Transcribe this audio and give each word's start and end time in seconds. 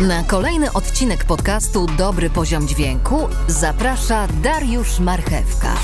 Na 0.00 0.24
kolejny 0.24 0.72
odcinek 0.72 1.24
podcastu 1.24 1.86
Dobry 1.98 2.30
Poziom 2.30 2.68
Dźwięku 2.68 3.28
zaprasza 3.48 4.28
Dariusz 4.42 4.98
Marchewka. 4.98 5.74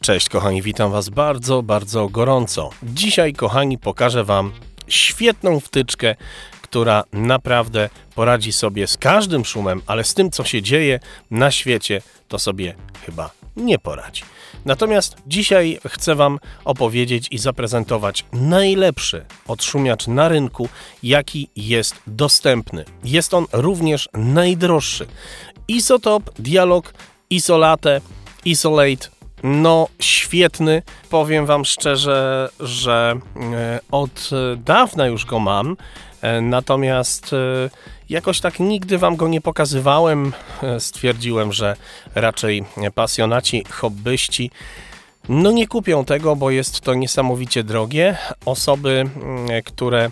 Cześć 0.00 0.28
kochani, 0.28 0.62
witam 0.62 0.92
Was 0.92 1.08
bardzo, 1.08 1.62
bardzo 1.62 2.08
gorąco. 2.08 2.70
Dzisiaj, 2.82 3.32
kochani, 3.32 3.78
pokażę 3.78 4.24
Wam 4.24 4.52
świetną 4.88 5.60
wtyczkę, 5.60 6.14
która 6.62 7.04
naprawdę 7.12 7.88
poradzi 8.14 8.52
sobie 8.52 8.86
z 8.86 8.96
każdym 8.96 9.44
szumem, 9.44 9.82
ale 9.86 10.04
z 10.04 10.14
tym, 10.14 10.30
co 10.30 10.44
się 10.44 10.62
dzieje 10.62 11.00
na 11.30 11.50
świecie, 11.50 12.02
to 12.28 12.38
sobie 12.38 12.74
chyba 13.06 13.30
nie 13.56 13.78
poradzi. 13.78 14.22
Natomiast 14.64 15.16
dzisiaj 15.26 15.78
chcę 15.88 16.14
Wam 16.14 16.38
opowiedzieć 16.64 17.28
i 17.30 17.38
zaprezentować 17.38 18.24
najlepszy 18.32 19.24
odszumiacz 19.48 20.06
na 20.06 20.28
rynku, 20.28 20.68
jaki 21.02 21.48
jest 21.56 21.94
dostępny. 22.06 22.84
Jest 23.04 23.34
on 23.34 23.46
również 23.52 24.08
najdroższy. 24.14 25.06
Isotop, 25.68 26.30
Dialog, 26.38 26.94
Isolate, 27.30 28.00
Isolate 28.44 29.08
no, 29.42 29.88
świetny. 29.98 30.82
Powiem 31.10 31.46
Wam 31.46 31.64
szczerze, 31.64 32.48
że 32.60 33.14
e, 33.36 33.80
od 33.90 34.30
dawna 34.56 35.06
już 35.06 35.24
go 35.24 35.38
mam. 35.38 35.76
E, 36.20 36.40
natomiast 36.40 37.32
e, 37.32 37.70
jakoś 38.12 38.40
tak 38.40 38.60
nigdy 38.60 38.98
Wam 38.98 39.16
go 39.16 39.28
nie 39.28 39.40
pokazywałem. 39.40 40.32
Stwierdziłem, 40.78 41.52
że 41.52 41.76
raczej 42.14 42.64
pasjonaci, 42.94 43.64
hobbyści 43.70 44.50
no 45.28 45.50
nie 45.50 45.66
kupią 45.66 46.04
tego, 46.04 46.36
bo 46.36 46.50
jest 46.50 46.80
to 46.80 46.94
niesamowicie 46.94 47.64
drogie. 47.64 48.16
Osoby, 48.44 49.04
które 49.64 50.10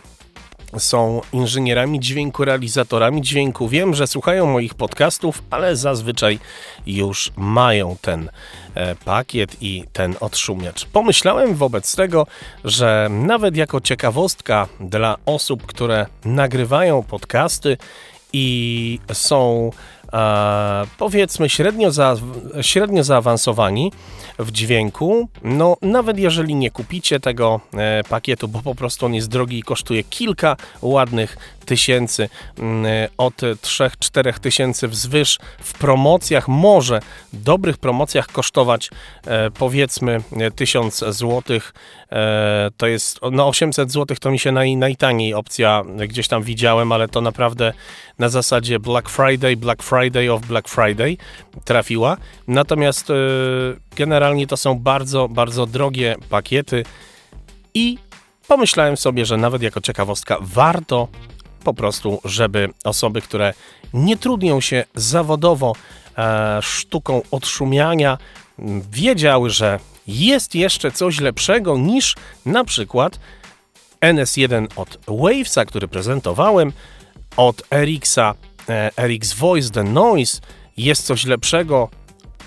są 0.79 1.21
inżynierami 1.33 2.01
dźwięku, 2.01 2.45
realizatorami 2.45 3.23
dźwięku. 3.23 3.69
Wiem, 3.69 3.95
że 3.95 4.07
słuchają 4.07 4.47
moich 4.47 4.75
podcastów, 4.75 5.43
ale 5.51 5.77
zazwyczaj 5.77 6.39
już 6.87 7.33
mają 7.37 7.97
ten 8.01 8.31
e, 8.75 8.95
pakiet 8.95 9.57
i 9.61 9.85
ten 9.93 10.15
odszumiacz. 10.21 10.87
Pomyślałem 10.87 11.55
wobec 11.55 11.97
tego, 11.97 12.27
że 12.65 13.09
nawet 13.11 13.57
jako 13.57 13.81
ciekawostka 13.81 14.69
dla 14.81 15.17
osób, 15.27 15.67
które 15.67 16.07
nagrywają 16.25 17.03
podcasty 17.03 17.77
i 18.33 18.99
są 19.13 19.71
e, 20.13 20.87
powiedzmy 20.99 21.49
średnio, 21.49 21.91
za, 21.91 22.17
średnio 22.61 23.05
zaawansowani 23.05 23.93
w 24.39 24.51
dźwięku. 24.51 25.29
No, 25.45 25.77
nawet 25.83 26.19
jeżeli 26.19 26.55
nie 26.55 26.71
kupicie 26.71 27.21
tego 27.21 27.61
e, 27.75 28.05
pakietu, 28.09 28.49
bo 28.49 28.63
po 28.63 28.75
prostu 28.75 29.07
on 29.07 29.15
jest 29.15 29.29
drogi 29.29 29.59
i 29.59 29.63
kosztuje 29.63 30.05
kilka 30.05 30.57
ładnych 30.83 31.57
tysięcy, 31.71 32.29
mm, 32.59 33.09
od 33.19 33.35
3-4 33.63 34.41
tysięcy 34.41 34.89
wzwyż 34.89 35.39
w 35.61 35.73
promocjach, 35.79 36.49
może 36.49 37.01
dobrych 37.33 37.79
promocjach 37.79 38.27
kosztować 38.27 38.91
e, 39.27 39.51
powiedzmy 39.51 40.23
1000 40.57 41.05
złotych 41.09 41.73
E, 42.13 42.71
to 42.77 42.87
jest 42.87 43.21
no 43.33 43.49
800 43.49 43.93
zł 43.93 44.17
to 44.21 44.31
mi 44.31 44.39
się 44.39 44.53
naj, 44.53 44.77
najtaniej 44.77 45.35
opcja 45.35 45.83
gdzieś 46.09 46.29
tam 46.29 46.43
widziałem, 46.43 46.93
ale 46.93 47.09
to 47.09 47.21
naprawdę 47.21 47.73
na 48.19 48.29
zasadzie 48.29 48.79
Black 48.79 49.09
Friday, 49.09 49.57
Black 49.57 49.83
Friday 49.83 50.33
of 50.33 50.47
Black 50.47 50.69
Friday 50.69 51.17
trafiła. 51.65 52.17
Natomiast 52.49 53.11
e, 53.11 53.15
generalnie 53.97 54.47
to 54.47 54.57
są 54.57 54.79
bardzo, 54.79 55.29
bardzo 55.29 55.67
drogie 55.67 56.17
pakiety 56.31 56.85
i 57.75 57.99
pomyślałem 58.49 58.97
sobie, 58.97 59.25
że 59.25 59.37
nawet 59.37 59.63
jako 59.63 59.81
ciekawostka 59.81 60.37
warto 60.41 61.09
po 61.65 61.75
prostu, 61.75 62.21
żeby 62.25 62.69
osoby, 62.85 63.23
które 63.23 63.55
nie 63.95 64.17
trudnią 64.17 64.61
się 64.61 64.85
zawodowo 64.95 65.73
e, 66.19 66.59
sztuką 66.63 67.23
odszumiania, 67.31 68.19
wiedziały, 68.91 69.51
że 69.51 69.79
jest 70.07 70.55
jeszcze 70.55 70.93
coś 70.93 71.21
lepszego 71.21 71.79
niż 71.79 72.17
na 72.47 72.65
przykład 72.65 73.21
NS1 74.01 74.67
od 74.77 74.99
Wavesa, 75.07 75.65
który 75.65 75.89
prezentowałem, 75.89 76.73
od 77.37 77.63
Erixa, 77.71 78.35
e, 78.69 78.91
Erix 78.97 79.33
Voice 79.33 79.71
The 79.71 79.85
Noise. 79.85 80.41
Jest 80.77 81.07
coś 81.07 81.25
lepszego 81.25 81.89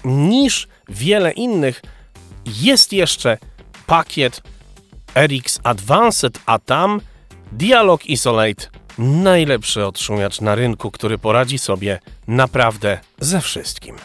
niż 0.06 0.68
wiele 0.90 1.32
innych. 1.32 1.82
Jest 2.46 2.94
jeszcze 2.94 3.38
pakiet 3.88 4.42
RX 5.16 5.60
Advanced, 5.64 6.40
a 6.46 6.60
tam 6.60 7.02
Dialog 7.52 8.06
Isolate, 8.06 8.68
najlepszy 8.98 9.86
odszumiacz 9.86 10.42
na 10.42 10.56
rynku, 10.56 10.92
który 10.92 11.18
poradzi 11.18 11.58
sobie 11.58 12.00
naprawdę 12.28 13.00
ze 13.20 13.42
wszystkim. 13.42 13.96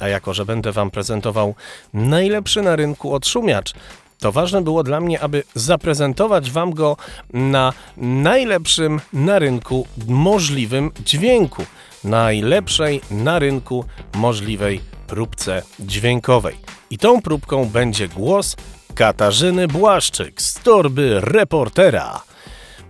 A 0.00 0.08
jako, 0.08 0.34
że 0.34 0.44
będę 0.44 0.72
Wam 0.72 0.90
prezentował 0.90 1.54
najlepszy 1.94 2.62
na 2.62 2.76
rynku 2.76 3.14
odszumiacz, 3.14 3.72
to 4.18 4.32
ważne 4.32 4.62
było 4.62 4.82
dla 4.82 5.00
mnie, 5.00 5.20
aby 5.20 5.42
zaprezentować 5.54 6.50
Wam 6.50 6.74
go 6.74 6.96
na 7.32 7.72
najlepszym 7.96 9.00
na 9.12 9.38
rynku 9.38 9.86
możliwym 10.06 10.90
dźwięku. 11.04 11.64
Najlepszej 12.04 13.00
na 13.10 13.38
rynku 13.38 13.84
możliwej 14.14 14.80
próbce 15.06 15.62
dźwiękowej. 15.80 16.56
I 16.90 16.98
tą 16.98 17.22
próbką 17.22 17.64
będzie 17.64 18.08
głos 18.08 18.56
Katarzyny 18.94 19.68
Błaszczyk 19.68 20.42
z 20.42 20.54
torby 20.54 21.20
reportera. 21.20 22.29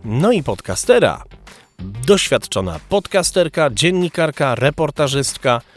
No 0.04 0.32
i 0.32 0.42
podcastera. 0.42 1.24
Doświadczona 2.06 2.80
podcasterka, 2.88 3.70
dziennikarka, 3.70 4.54
reportażystka– 4.54 5.60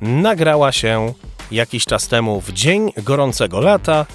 nagrała 0.00 0.72
się 0.72 1.12
jakiś 1.50 1.84
czas 1.84 2.08
temu 2.08 2.40
w 2.40 2.52
dzień 2.52 2.92
gorącego 2.96 3.60
lata. 3.60 4.06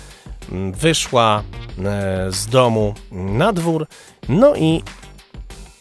Wyszła 0.71 1.43
e, 1.79 2.27
z 2.31 2.47
domu 2.47 2.93
na 3.11 3.53
dwór, 3.53 3.87
no 4.29 4.55
i 4.55 4.83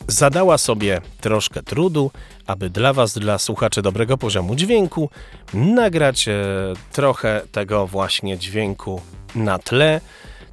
zadała 0.08 0.58
sobie 0.58 1.00
troszkę 1.20 1.62
trudu, 1.62 2.10
aby 2.46 2.70
dla 2.70 2.92
Was, 2.92 3.12
dla 3.18 3.38
słuchaczy 3.38 3.82
dobrego 3.82 4.18
poziomu 4.18 4.54
dźwięku, 4.56 5.10
nagrać 5.54 6.28
e, 6.28 6.32
trochę 6.92 7.40
tego 7.52 7.86
właśnie 7.86 8.38
dźwięku 8.38 9.00
na 9.34 9.58
tle 9.58 10.00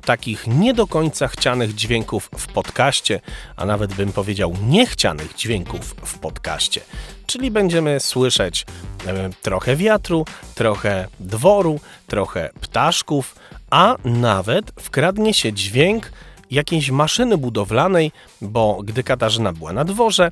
takich 0.02 0.48
nie 0.48 0.74
do 0.74 0.88
końca 0.88 1.28
chcianych 1.28 1.76
dźwięków 1.76 2.30
w 2.38 2.48
podcaście, 2.48 3.20
a 3.56 3.66
nawet 3.66 3.94
bym 3.94 4.12
powiedział 4.14 4.54
niechcianych 4.68 5.36
dźwięków 5.36 5.96
w 6.06 6.20
podcaście. 6.20 6.82
Czyli 7.26 7.52
będziemy 7.52 8.00
słyszeć 8.00 8.66
e, 9.08 9.30
trochę 9.42 9.76
wiatru, 9.76 10.26
trochę 10.56 11.08
dworu, 11.20 11.80
trochę 12.08 12.50
ptaszków, 12.62 13.36
a 13.70 13.96
nawet 14.06 14.72
wkradnie 14.80 15.34
się 15.34 15.54
dźwięk 15.54 16.12
jakiejś 16.52 16.92
maszyny 16.92 17.38
budowlanej, 17.38 18.12
bo 18.42 18.84
gdy 18.84 19.04
Katarzyna 19.04 19.54
była 19.54 19.74
na 19.74 19.86
dworze, 19.86 20.32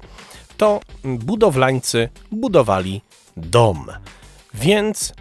to 0.57 0.79
budowlańcy 1.03 2.09
budowali 2.31 3.01
dom. 3.37 3.87
Więc 4.53 5.13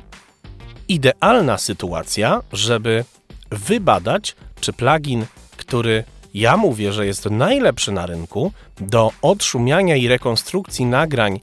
idealna 0.88 1.58
sytuacja, 1.58 2.42
żeby 2.52 3.04
wybadać, 3.50 4.36
czy 4.60 4.72
plugin, 4.72 5.26
który 5.56 6.04
ja 6.34 6.56
mówię, 6.56 6.92
że 6.92 7.06
jest 7.06 7.24
najlepszy 7.24 7.92
na 7.92 8.06
rynku 8.06 8.52
do 8.80 9.12
odszumiania 9.22 9.96
i 9.96 10.08
rekonstrukcji 10.08 10.86
nagrań 10.86 11.34
e, 11.34 11.40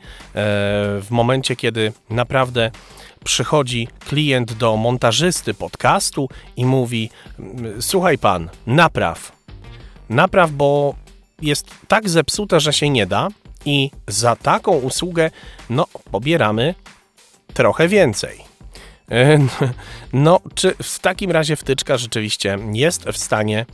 w 1.01 1.07
momencie, 1.09 1.55
kiedy 1.55 1.93
naprawdę 2.09 2.71
przychodzi 3.23 3.87
klient 3.99 4.53
do 4.53 4.77
montażysty 4.77 5.53
podcastu 5.53 6.29
i 6.57 6.65
mówi: 6.65 7.09
Słuchaj 7.79 8.17
pan, 8.17 8.49
napraw. 8.67 9.31
Napraw, 10.09 10.51
bo 10.51 10.95
jest 11.41 11.67
tak 11.87 12.09
zepsute, 12.09 12.59
że 12.59 12.73
się 12.73 12.89
nie 12.89 13.05
da, 13.05 13.27
i 13.65 13.91
za 14.07 14.35
taką 14.35 14.71
usługę, 14.71 15.31
no, 15.69 15.85
pobieramy 16.11 16.75
trochę 17.53 17.87
więcej. 17.87 18.54
E, 19.11 19.39
no, 20.13 20.39
czy 20.55 20.75
w 20.83 20.99
takim 20.99 21.31
razie 21.31 21.55
wtyczka 21.55 21.97
rzeczywiście 21.97 22.57
jest 22.73 23.03
w 23.03 23.17
stanie 23.17 23.65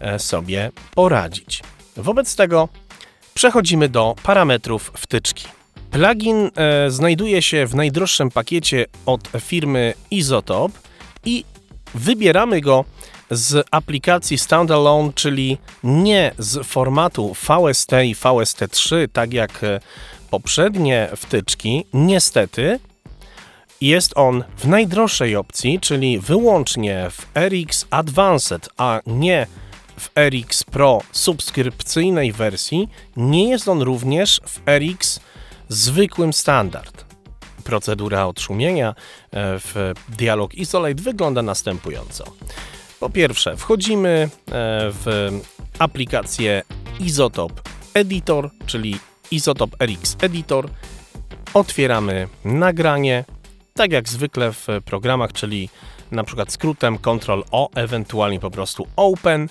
e, 0.00 0.18
sobie 0.18 0.70
poradzić? 0.94 1.62
Wobec 1.96 2.36
tego 2.36 2.68
przechodzimy 3.34 3.88
do 3.88 4.14
parametrów 4.22 4.92
wtyczki. 4.96 5.46
Plugin 5.90 6.50
e, 6.56 6.90
znajduje 6.90 7.42
się 7.42 7.66
w 7.66 7.74
najdroższym 7.74 8.30
pakiecie 8.30 8.86
od 9.06 9.28
firmy 9.40 9.94
Isotop 10.10 10.72
i 11.24 11.44
wybieramy 11.94 12.60
go 12.60 12.84
z 13.30 13.66
aplikacji 13.70 14.38
standalone, 14.38 15.12
czyli 15.14 15.58
nie 15.84 16.32
z 16.38 16.66
formatu 16.66 17.34
VST 17.34 17.92
i 18.04 18.14
VST3, 18.14 19.08
tak 19.12 19.32
jak 19.32 19.60
poprzednie 20.30 21.08
wtyczki. 21.16 21.84
Niestety, 21.92 22.78
jest 23.80 24.12
on 24.16 24.44
w 24.56 24.66
najdroższej 24.66 25.36
opcji, 25.36 25.80
czyli 25.80 26.18
wyłącznie 26.18 27.10
w 27.10 27.26
RX 27.38 27.86
Advanced, 27.90 28.68
a 28.76 29.00
nie 29.06 29.46
w 29.98 30.10
RX 30.18 30.64
Pro 30.64 31.00
subskrypcyjnej 31.12 32.32
wersji, 32.32 32.88
nie 33.16 33.50
jest 33.50 33.68
on 33.68 33.82
również 33.82 34.40
w 34.46 34.60
RX 34.68 35.20
zwykłym 35.68 36.32
standard. 36.32 37.04
Procedura 37.64 38.26
odszumienia 38.26 38.88
e, 38.88 38.94
w 39.58 39.92
Dialog 40.08 40.54
Isolate 40.54 41.02
wygląda 41.02 41.42
następująco. 41.42 42.24
Po 43.00 43.10
pierwsze, 43.10 43.56
wchodzimy 43.56 44.08
e, 44.08 44.28
w 44.90 45.30
aplikację 45.78 46.62
Isotop 47.00 47.68
Editor, 47.94 48.50
czyli 48.66 48.98
Isotop 49.30 49.76
RX 49.82 50.16
Editor. 50.20 50.68
Otwieramy 51.54 52.28
nagranie, 52.44 53.24
tak 53.76 53.92
jak 53.92 54.08
zwykle 54.08 54.52
w 54.52 54.66
programach, 54.84 55.32
czyli 55.32 55.68
na 56.10 56.24
przykład 56.24 56.52
skrótem 56.52 56.98
Ctrl 56.98 57.42
O, 57.50 57.70
ewentualnie 57.74 58.40
po 58.40 58.50
prostu 58.50 58.86
Open. 58.96 59.48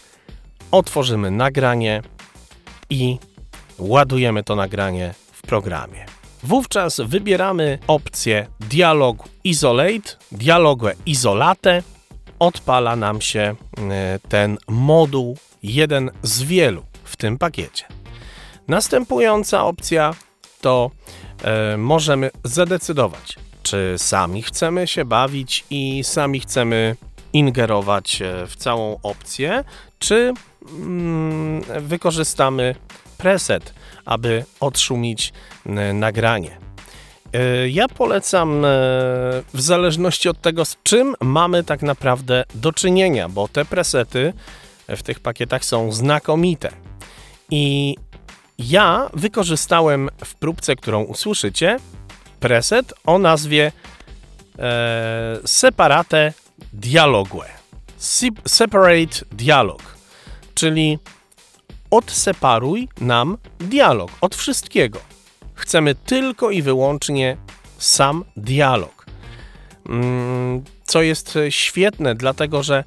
Otworzymy 0.72 1.32
nagranie 1.32 2.02
i 2.90 3.18
ładujemy 3.78 4.44
to 4.44 4.56
nagranie 4.56 5.14
w 5.32 5.42
programie. 5.42 6.06
Wówczas 6.44 7.02
wybieramy 7.06 7.80
opcję 7.88 8.48
Dialog 8.60 9.30
Isolate, 9.44 10.18
Dialogę 10.32 10.94
Isolate. 11.06 11.84
Odpala 12.40 12.96
nam 12.96 13.22
się 13.22 13.56
e, 13.78 14.20
ten 14.30 14.58
moduł, 14.68 15.38
jeden 15.64 16.12
z 16.24 16.44
wielu 16.44 16.84
w 17.04 17.16
tym 17.16 17.38
pakiecie. 17.38 17.86
Następująca 18.68 19.66
opcja 19.66 20.14
to 20.62 20.92
e, 21.44 21.78
możemy 21.78 22.32
zadecydować, 22.44 23.36
czy 23.66 23.96
sami 23.98 24.42
chcemy 24.42 24.88
się 24.88 25.06
bawić 25.06 25.66
i 25.70 26.04
sami 26.04 26.40
chcemy 26.40 26.96
ingerować 27.34 28.22
e, 28.22 28.48
w 28.48 28.56
całą 28.56 29.00
opcję, 29.04 29.64
czy 30.00 30.34
mm, 30.80 31.62
wykorzystamy 31.80 32.76
preset, 33.18 33.74
aby 34.06 34.46
odszumić 34.60 35.34
nagranie. 35.94 36.58
E, 37.34 37.70
ja 37.70 37.88
polecam 37.88 38.66
e, 38.66 38.70
w 39.54 39.62
zależności 39.62 40.30
od 40.30 40.42
tego, 40.42 40.66
z 40.66 40.78
czym 40.84 41.16
mamy 41.22 41.64
tak 41.64 41.82
naprawdę 41.82 42.44
do 42.56 42.74
czynienia, 42.74 43.30
bo 43.30 43.48
te 43.48 43.66
presety 43.66 44.34
w 44.88 45.04
tych 45.04 45.20
pakietach 45.20 45.66
są 45.66 45.92
znakomite. 45.92 46.72
I 47.52 47.96
ja 48.60 49.10
wykorzystałem 49.14 50.10
w 50.26 50.36
próbce, 50.36 50.76
którą 50.76 51.04
usłyszycie, 51.04 51.78
preset 52.46 52.94
o 53.06 53.20
nazwie 53.20 53.72
e, 54.60 55.38
Separate 55.46 56.34
Dialogue. 56.74 57.46
Separate 58.46 59.26
Dialog, 59.32 59.82
czyli 60.56 61.00
odseparuj 61.92 62.88
nam 63.02 63.38
dialog 63.60 64.12
od 64.22 64.36
wszystkiego. 64.36 65.00
Chcemy 65.54 65.96
tylko 65.96 66.52
i 66.52 66.62
wyłącznie 66.62 67.38
sam 67.78 68.26
dialog. 68.38 69.06
Mm, 69.90 70.64
co 70.84 71.02
jest 71.02 71.38
świetne, 71.50 72.16
dlatego 72.16 72.64
że 72.64 72.84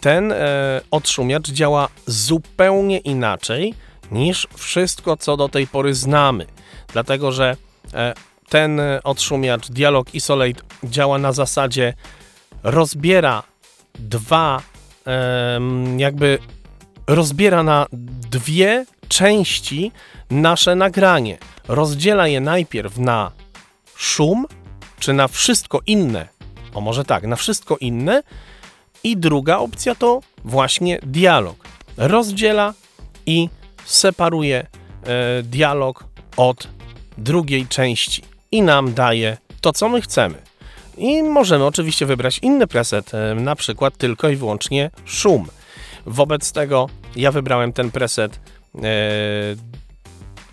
ten 0.00 0.32
e, 0.32 0.80
odszumiacz 0.90 1.50
działa 1.50 1.88
zupełnie 2.06 2.98
inaczej 2.98 3.74
niż 4.10 4.48
wszystko, 4.54 5.16
co 5.16 5.36
do 5.36 5.48
tej 5.48 5.66
pory 5.66 5.94
znamy. 5.94 6.46
Dlatego, 6.92 7.32
że 7.32 7.56
e, 7.94 8.14
ten 8.48 8.80
odszumiacz 9.04 9.68
Dialog 9.68 10.14
Isolate 10.14 10.62
działa 10.84 11.18
na 11.18 11.32
zasadzie 11.32 11.94
rozbiera 12.62 13.42
dwa, 13.94 14.62
jakby 15.96 16.38
rozbiera 17.06 17.62
na 17.62 17.86
dwie 18.30 18.86
części 19.08 19.92
nasze 20.30 20.74
nagranie. 20.74 21.38
Rozdziela 21.68 22.28
je 22.28 22.40
najpierw 22.40 22.98
na 22.98 23.32
szum, 23.96 24.46
czy 24.98 25.12
na 25.12 25.28
wszystko 25.28 25.80
inne. 25.86 26.28
O 26.74 26.80
może 26.80 27.04
tak, 27.04 27.26
na 27.26 27.36
wszystko 27.36 27.76
inne. 27.76 28.22
I 29.04 29.16
druga 29.16 29.58
opcja 29.58 29.94
to 29.94 30.20
właśnie 30.44 30.98
dialog. 31.02 31.68
Rozdziela 31.96 32.74
i 33.26 33.48
separuje 33.84 34.66
e, 35.06 35.42
dialog 35.42 36.04
od 36.36 36.68
drugiej 37.18 37.66
części 37.66 38.22
i 38.52 38.62
nam 38.62 38.94
daje 38.94 39.36
to, 39.60 39.72
co 39.72 39.88
my 39.88 40.00
chcemy. 40.00 40.42
I 40.96 41.22
możemy 41.22 41.64
oczywiście 41.64 42.06
wybrać 42.06 42.38
inny 42.38 42.66
preset, 42.66 43.14
e, 43.14 43.34
na 43.34 43.56
przykład 43.56 43.96
tylko 43.96 44.28
i 44.28 44.36
wyłącznie 44.36 44.90
szum. 45.04 45.48
Wobec 46.06 46.52
tego 46.52 46.88
ja 47.16 47.32
wybrałem 47.32 47.72
ten 47.72 47.90
preset 47.90 48.40
e, 48.74 48.80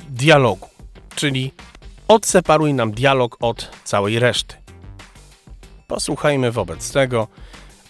dialogu, 0.09 0.69
czyli 1.15 1.51
odseparuj 2.07 2.73
nam 2.73 2.91
dialog 2.91 3.37
od 3.39 3.71
całej 3.83 4.19
reszty. 4.19 4.55
Posłuchajmy 5.87 6.51
wobec 6.51 6.91
tego 6.91 7.27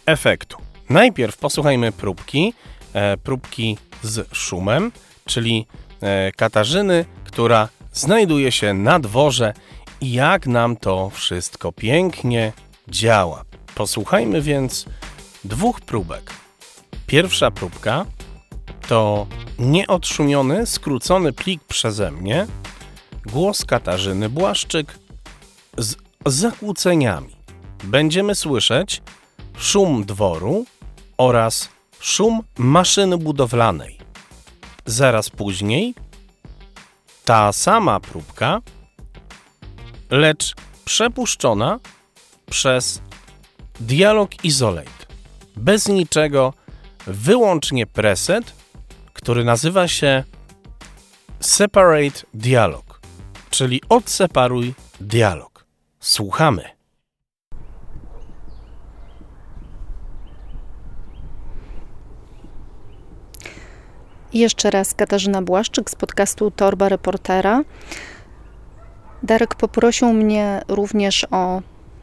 efektu. 0.05 0.57
Najpierw 0.89 1.37
posłuchajmy 1.37 1.91
próbki, 1.91 2.53
e, 2.93 3.17
próbki 3.17 3.77
z 4.03 4.35
szumem, 4.35 4.91
czyli 5.25 5.67
e, 6.01 6.31
Katarzyny, 6.31 7.05
która 7.25 7.69
znajduje 7.93 8.51
się 8.51 8.73
na 8.73 8.99
dworze 8.99 9.53
jak 10.01 10.47
nam 10.47 10.77
to 10.77 11.09
wszystko 11.09 11.71
pięknie 11.71 12.53
działa. 12.87 13.43
Posłuchajmy 13.75 14.41
więc 14.41 14.85
dwóch 15.43 15.81
próbek. 15.81 16.33
Pierwsza 17.07 17.51
próbka 17.51 18.05
to 18.87 19.27
nieodszumiony, 19.59 20.65
skrócony 20.65 21.33
plik 21.33 21.63
przeze 21.63 22.11
mnie, 22.11 22.47
głos 23.25 23.65
Katarzyny 23.65 24.29
Błaszczyk 24.29 24.99
z 25.77 25.95
zakłóceniami. 26.25 27.35
Będziemy 27.83 28.35
słyszeć 28.35 29.01
szum 29.57 30.05
dworu 30.05 30.65
oraz 31.17 31.69
szum 31.99 32.41
maszyny 32.57 33.17
budowlanej. 33.17 33.97
Zaraz 34.85 35.29
później 35.29 35.93
ta 37.25 37.53
sama 37.53 37.99
próbka, 37.99 38.61
lecz 40.15 40.55
przepuszczona 40.85 41.79
przez 42.49 43.01
dialog 43.79 44.43
Isolate. 44.43 45.05
Bez 45.55 45.87
niczego, 45.87 46.53
wyłącznie 47.07 47.87
preset, 47.87 48.53
który 49.13 49.43
nazywa 49.43 49.87
się 49.87 50.23
Separate 51.39 52.21
Dialog, 52.33 53.01
czyli 53.49 53.81
odseparuj 53.89 54.73
dialog. 55.01 55.65
Słuchamy. 55.99 56.63
Jeszcze 64.33 64.71
raz 64.71 64.93
Katarzyna 64.93 65.41
Błaszczyk 65.41 65.89
z 65.89 65.95
podcastu 65.95 66.51
Torba 66.51 66.89
Reportera. 66.89 67.63
Darek 69.23 69.55
poprosił 69.55 70.13
mnie 70.13 70.61
również 70.67 71.27
o 71.31 71.61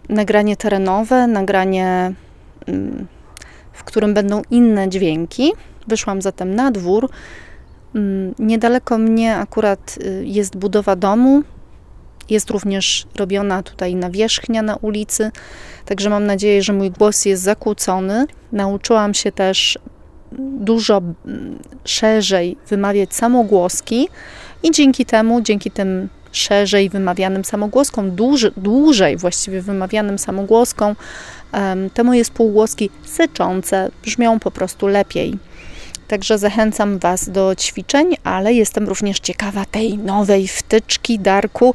nagranie 0.09 0.57
terenowe, 0.57 1.27
nagranie, 1.27 2.13
mm, 2.67 3.07
w 3.73 3.85
którym 3.85 4.15
będą 4.15 4.43
inne 4.51 4.89
dźwięki. 4.89 5.53
Wyszłam 5.87 6.23
zatem 6.23 6.55
na 6.55 6.71
dwór. 6.71 7.11
Mm, 7.95 8.35
niedaleko 8.39 8.99
mnie 8.99 9.37
akurat 9.37 9.99
y, 10.05 10.25
jest 10.27 10.57
budowa 10.57 10.97
domu. 10.97 11.43
Jest 12.31 12.51
również 12.51 13.07
robiona 13.17 13.63
tutaj 13.63 13.95
nawierzchnia 13.95 14.63
na 14.63 14.77
ulicy, 14.77 15.31
także 15.85 16.11
mam 16.11 16.27
nadzieję, 16.27 16.63
że 16.63 16.73
mój 16.73 16.91
głos 16.91 17.25
jest 17.25 17.43
zakłócony. 17.43 18.27
Nauczyłam 18.53 19.15
się 19.15 19.33
też 19.33 19.79
dużo 20.39 21.03
mm, 21.27 21.59
szerzej 21.85 22.57
wymawiać 22.69 23.15
samogłoski 23.15 24.09
i 24.63 24.71
dzięki 24.71 25.07
temu, 25.07 25.41
dzięki 25.41 25.71
tym 25.71 26.09
szerzej 26.33 26.89
wymawianym 26.89 27.45
samogłoskom, 27.45 28.11
dłuż, 28.11 28.47
dłużej 28.57 29.17
właściwie 29.17 29.63
wymawianym 29.63 30.19
samogłoskom, 30.19 30.97
te 31.95 32.05
moje 32.05 32.25
spółgłoski 32.25 32.91
syczące 33.05 33.91
brzmią 34.03 34.41
po 34.41 34.51
prostu 34.51 34.87
lepiej. 34.87 35.39
Także 36.09 36.39
zachęcam 36.39 36.99
Was 36.99 37.31
do 37.31 37.55
ćwiczeń, 37.55 38.17
ale 38.25 38.53
jestem 38.53 38.89
również 38.89 39.21
ciekawa 39.21 39.65
tej 39.65 39.99
nowej 39.99 40.49
wtyczki 40.49 41.19
Darku. 41.19 41.75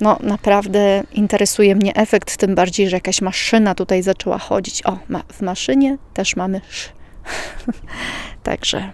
No, 0.00 0.18
naprawdę 0.20 1.02
interesuje 1.12 1.74
mnie 1.74 1.94
efekt, 1.94 2.36
tym 2.36 2.54
bardziej, 2.54 2.88
że 2.88 2.96
jakaś 2.96 3.22
maszyna 3.22 3.74
tutaj 3.74 4.02
zaczęła 4.02 4.38
chodzić. 4.38 4.86
O, 4.86 4.98
ma, 5.08 5.22
w 5.32 5.40
maszynie 5.40 5.98
też 6.14 6.36
mamy 6.36 6.60
sz. 6.70 6.92
Także 8.42 8.92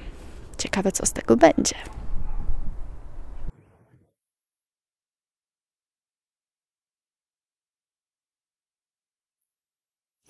ciekawe, 0.59 0.93
co 0.93 1.07
z 1.07 1.13
tego 1.13 1.37
będzie. 1.37 1.75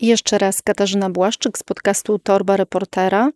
Jeszcze 0.00 0.38
raz 0.38 0.62
Katarzyna 0.62 1.10
Błaszczyk 1.10 1.58
z 1.58 1.62
podcastu 1.62 2.18
Torba 2.18 2.56
Reportera. 2.56 3.30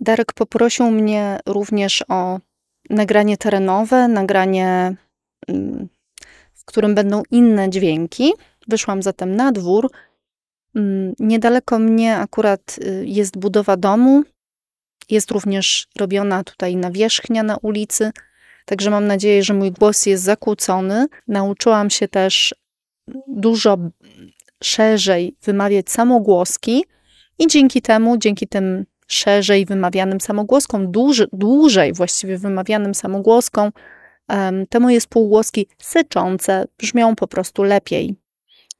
Darek 0.00 0.32
poprosił 0.32 0.90
mnie 0.90 1.38
również 1.46 2.04
o 2.08 2.40
nagranie 2.90 3.36
terenowe, 3.36 4.08
nagranie, 4.08 4.96
mm, 5.48 5.88
w 6.54 6.64
którym 6.64 6.94
będą 6.94 7.22
inne 7.30 7.70
dźwięki. 7.70 8.32
Wyszłam 8.68 9.02
zatem 9.02 9.36
na 9.36 9.52
dwór. 9.52 9.90
Mm, 10.74 11.14
niedaleko 11.18 11.78
mnie 11.78 12.16
akurat 12.16 12.78
y, 12.78 13.04
jest 13.06 13.38
budowa 13.38 13.76
domu. 13.76 14.22
Jest 15.10 15.30
również 15.30 15.88
robiona 15.98 16.44
tutaj 16.44 16.76
nawierzchnia 16.76 17.42
na 17.42 17.56
ulicy, 17.56 18.10
także 18.64 18.90
mam 18.90 19.06
nadzieję, 19.06 19.42
że 19.42 19.54
mój 19.54 19.72
głos 19.72 20.06
jest 20.06 20.24
zakłócony. 20.24 21.06
Nauczyłam 21.28 21.90
się 21.90 22.08
też 22.08 22.54
dużo 23.28 23.78
szerzej 24.62 25.36
wymawiać 25.42 25.90
samogłoski 25.90 26.84
i 27.38 27.46
dzięki 27.46 27.82
temu, 27.82 28.18
dzięki 28.18 28.48
tym 28.48 28.86
szerzej 29.06 29.66
wymawianym 29.66 30.20
samogłoskom, 30.20 30.90
dłuż, 30.90 31.22
dłużej 31.32 31.92
właściwie 31.92 32.38
wymawianym 32.38 32.94
samogłoskom, 32.94 33.70
te 34.68 34.80
moje 34.80 35.00
spółgłoski 35.00 35.66
syczące 35.78 36.64
brzmią 36.78 37.16
po 37.16 37.26
prostu 37.26 37.62
lepiej. 37.62 38.16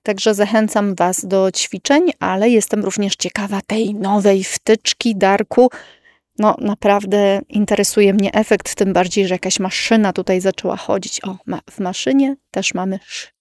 Także 0.03 0.35
zachęcam 0.35 0.95
Was 0.95 1.27
do 1.27 1.51
ćwiczeń, 1.53 2.11
ale 2.21 2.51
jestem 2.51 2.85
również 2.85 3.17
ciekawa 3.17 3.61
tej 3.67 3.95
nowej 3.95 4.45
wtyczki 4.45 5.17
Darku. 5.17 5.71
No, 6.39 6.57
naprawdę 6.59 7.41
interesuje 7.49 8.15
mnie 8.15 8.33
efekt, 8.33 8.75
tym 8.75 8.93
bardziej, 8.93 9.27
że 9.27 9.35
jakaś 9.35 9.61
maszyna 9.61 10.13
tutaj 10.13 10.41
zaczęła 10.41 10.77
chodzić. 10.77 11.25
O, 11.25 11.37
ma, 11.47 11.61
w 11.71 11.79
maszynie 11.81 12.37
też 12.51 12.75
mamy 12.75 12.99
sz. 13.03 13.33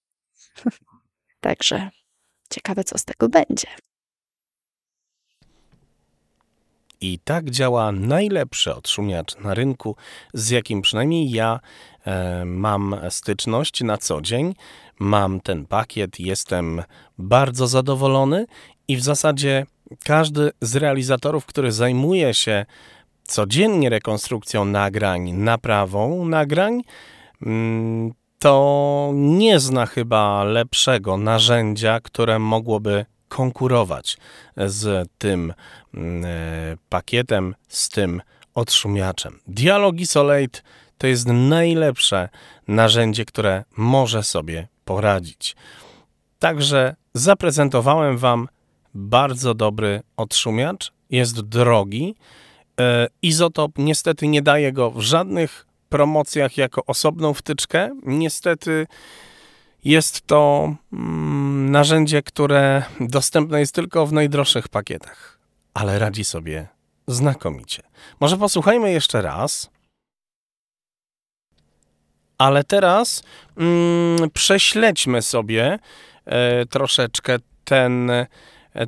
Także 1.40 1.90
ciekawe, 2.48 2.84
co 2.84 2.98
z 2.98 3.04
tego 3.04 3.28
będzie. 3.28 3.68
I 7.00 7.18
tak 7.18 7.50
działa 7.50 7.92
najlepszy 7.92 8.74
odszumiacz 8.74 9.36
na 9.36 9.54
rynku, 9.54 9.96
z 10.34 10.50
jakim 10.50 10.82
przynajmniej 10.82 11.30
ja 11.30 11.60
e, 12.06 12.44
mam 12.44 12.96
styczność 13.10 13.82
na 13.82 13.98
co 13.98 14.20
dzień. 14.20 14.54
Mam 14.98 15.40
ten 15.40 15.66
pakiet, 15.66 16.20
jestem 16.20 16.82
bardzo 17.18 17.66
zadowolony 17.66 18.46
i 18.88 18.96
w 18.96 19.02
zasadzie 19.02 19.66
każdy 20.04 20.50
z 20.60 20.76
realizatorów, 20.76 21.46
który 21.46 21.72
zajmuje 21.72 22.34
się 22.34 22.66
codziennie 23.22 23.90
rekonstrukcją 23.90 24.64
nagrań, 24.64 25.32
naprawą 25.32 26.24
nagrań, 26.24 26.82
mm, 27.42 28.12
to 28.46 29.10
nie 29.14 29.60
zna 29.60 29.86
chyba 29.86 30.44
lepszego 30.44 31.16
narzędzia, 31.16 32.00
które 32.00 32.38
mogłoby 32.38 33.04
konkurować 33.28 34.18
z 34.56 35.08
tym 35.18 35.54
mm, 35.94 36.24
e, 36.24 36.28
pakietem, 36.88 37.54
z 37.68 37.88
tym 37.88 38.22
odszumiaczem. 38.54 39.38
Dialog 39.46 40.00
Isolate 40.00 40.60
to 40.98 41.06
jest 41.06 41.26
najlepsze 41.26 42.28
narzędzie, 42.68 43.24
które 43.24 43.64
może 43.76 44.22
sobie 44.22 44.68
poradzić. 44.84 45.56
Także 46.38 46.96
zaprezentowałem 47.14 48.18
Wam 48.18 48.48
bardzo 48.94 49.54
dobry 49.54 50.02
odszumiacz. 50.16 50.92
Jest 51.10 51.40
drogi. 51.40 52.14
E, 52.80 53.06
Izotop 53.22 53.72
niestety 53.78 54.28
nie 54.28 54.42
daje 54.42 54.72
go 54.72 54.90
w 54.90 55.00
żadnych 55.00 55.65
promocjach 55.88 56.56
jako 56.56 56.84
osobną 56.84 57.34
wtyczkę. 57.34 57.90
Niestety 58.02 58.86
jest 59.84 60.26
to 60.26 60.74
mm, 60.92 61.70
narzędzie, 61.70 62.22
które 62.22 62.82
dostępne 63.00 63.60
jest 63.60 63.74
tylko 63.74 64.06
w 64.06 64.12
najdroższych 64.12 64.68
pakietach, 64.68 65.38
ale 65.74 65.98
radzi 65.98 66.24
sobie 66.24 66.68
znakomicie. 67.06 67.82
Może 68.20 68.36
posłuchajmy 68.36 68.92
jeszcze 68.92 69.22
raz. 69.22 69.70
Ale 72.38 72.64
teraz 72.64 73.22
mm, 73.56 74.30
prześledźmy 74.30 75.22
sobie 75.22 75.78
e, 76.24 76.66
troszeczkę 76.66 77.38
ten, 77.64 78.10
e, 78.10 78.26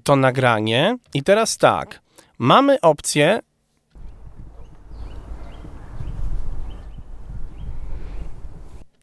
to 0.02 0.16
nagranie. 0.16 0.98
I 1.14 1.22
teraz 1.22 1.56
tak, 1.56 2.00
mamy 2.38 2.80
opcję 2.80 3.40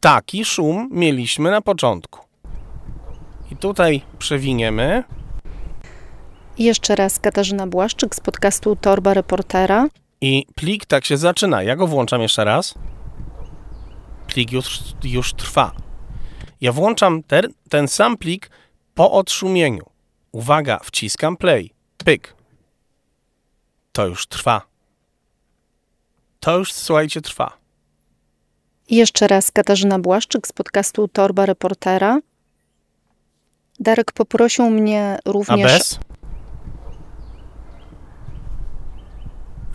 Taki 0.05 0.45
szum 0.45 0.89
mieliśmy 0.91 1.51
na 1.51 1.61
początku. 1.61 2.19
I 3.51 3.55
tutaj 3.55 4.01
przewiniemy. 4.19 5.03
I 6.57 6.63
jeszcze 6.63 6.95
raz 6.95 7.19
Katarzyna 7.19 7.67
Błaszczyk 7.67 8.15
z 8.15 8.19
podcastu 8.19 8.75
Torba 8.75 9.13
Reportera. 9.13 9.87
I 10.21 10.45
plik 10.55 10.85
tak 10.85 11.05
się 11.05 11.17
zaczyna. 11.17 11.63
Ja 11.63 11.75
go 11.75 11.87
włączam 11.87 12.21
jeszcze 12.21 12.45
raz. 12.45 12.73
Plik 14.27 14.51
już, 14.51 14.79
już 15.03 15.33
trwa. 15.33 15.71
Ja 16.61 16.71
włączam 16.71 17.23
ten, 17.23 17.53
ten 17.69 17.87
sam 17.87 18.17
plik 18.17 18.49
po 18.93 19.11
odszumieniu. 19.11 19.85
Uwaga, 20.31 20.79
wciskam 20.83 21.37
play. 21.37 21.73
Pyk. 21.97 22.35
To 23.91 24.07
już 24.07 24.27
trwa. 24.27 24.61
To 26.39 26.57
już, 26.57 26.73
słuchajcie, 26.73 27.21
trwa. 27.21 27.64
I 28.89 28.95
jeszcze 28.95 29.27
raz 29.27 29.51
Katarzyna 29.51 29.99
Błaszczyk 29.99 30.47
z 30.47 30.51
podcastu 30.51 31.07
Torba 31.07 31.45
Reportera. 31.45 32.19
Darek 33.79 34.11
poprosił 34.11 34.69
mnie 34.69 35.19
również. 35.25 35.71
A 35.71 35.77
bez? 35.77 35.99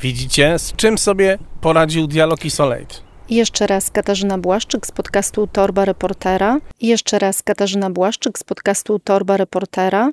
Widzicie, 0.00 0.58
z 0.58 0.72
czym 0.76 0.98
sobie 0.98 1.38
poradził 1.60 2.06
dialog 2.06 2.44
Isolate? 2.44 2.94
I 3.28 3.34
jeszcze 3.34 3.66
raz 3.66 3.90
Katarzyna 3.90 4.38
Błaszczyk 4.38 4.86
z 4.86 4.90
podcastu 4.90 5.46
Torba 5.46 5.84
Reportera. 5.84 6.58
I 6.80 6.86
jeszcze 6.86 7.18
raz 7.18 7.42
Katarzyna 7.42 7.90
Błaszczyk 7.90 8.38
z 8.38 8.44
podcastu 8.44 8.98
Torba 8.98 9.36
Reportera. 9.36 10.10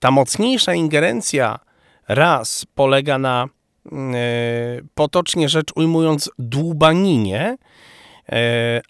Ta 0.00 0.10
mocniejsza 0.10 0.74
ingerencja 0.74 1.58
raz 2.08 2.66
polega 2.74 3.18
na, 3.18 3.48
yy, 3.84 3.92
potocznie 4.94 5.48
rzecz 5.48 5.72
ujmując, 5.74 6.30
dłubaninie, 6.38 7.56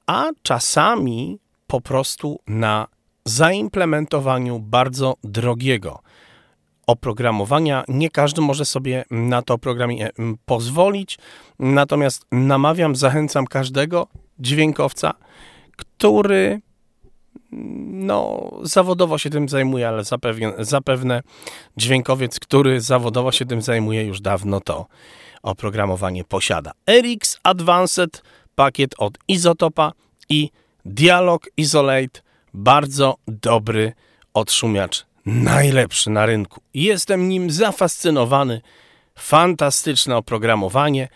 a 0.07 0.31
czasami 0.43 1.39
po 1.67 1.81
prostu 1.81 2.41
na 2.47 2.87
zaimplementowaniu 3.25 4.59
bardzo 4.59 5.15
drogiego 5.25 6.01
oprogramowania. 6.87 7.85
Nie 7.89 8.11
każdy 8.11 8.41
może 8.41 8.65
sobie 8.65 9.05
na 9.11 9.43
to 9.43 9.55
oprogramowanie 9.55 10.11
pozwolić, 10.47 11.19
natomiast 11.59 12.27
namawiam, 12.33 12.97
zachęcam 12.97 13.47
każdego 13.47 14.07
dźwiękowca, 14.39 15.15
który 15.77 16.61
no, 17.93 18.51
zawodowo 18.63 19.19
się 19.19 19.31
tym 19.31 19.49
zajmuje, 19.49 19.89
ale 19.89 20.05
zapewne, 20.05 20.53
zapewne 20.59 21.23
dźwiękowiec, 21.77 22.41
który 22.41 22.81
zawodowo 22.81 23.33
się 23.33 23.47
tym 23.47 23.63
zajmuje, 23.63 24.05
już 24.05 24.21
dawno 24.21 24.61
to 24.61 24.87
oprogramowanie 25.43 26.25
posiada. 26.25 26.73
RX 26.87 27.41
Advanced 27.43 28.23
pakiet 28.59 28.95
od 28.99 29.19
Izotopa 29.29 29.93
i 30.29 30.51
Dialog 30.85 31.47
Isolate, 31.57 32.21
bardzo 32.55 33.17
dobry 33.29 33.93
odszumiacz, 34.35 35.07
najlepszy 35.27 36.11
na 36.11 36.27
rynku. 36.27 36.61
Jestem 36.75 37.29
nim 37.29 37.51
zafascynowany. 37.51 38.61
Fantastyczne 39.19 40.17
oprogramowanie. 40.17 41.09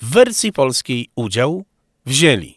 W 0.00 0.10
wersji 0.10 0.52
polskiej 0.52 1.08
udział 1.14 1.64
wzięli 2.06 2.54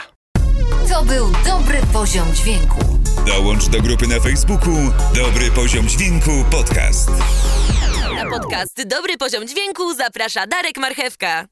To 0.88 1.04
był 1.04 1.26
dobry 1.44 1.78
poziom 1.92 2.34
dźwięku. 2.34 2.80
Dołącz 3.26 3.68
do 3.68 3.82
grupy 3.82 4.06
na 4.06 4.20
Facebooku 4.20 4.74
Dobry 5.14 5.50
Poziom 5.50 5.88
Dźwięku 5.88 6.30
Podcast. 6.50 7.10
Na 8.18 8.30
podcast 8.30 8.82
Dobry 8.86 9.16
Poziom 9.18 9.48
Dźwięku 9.48 9.94
zaprasza 9.94 10.46
Darek 10.46 10.78
Marchewka. 10.78 11.48